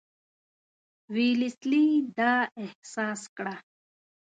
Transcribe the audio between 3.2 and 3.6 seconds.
کړه.